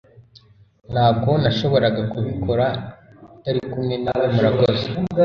[0.93, 2.65] Ntabwo nashoboraga kubikora
[3.35, 4.85] utari kumwe nawe Murakoze